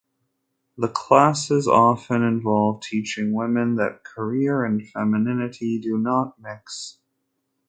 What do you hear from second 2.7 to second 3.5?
teaching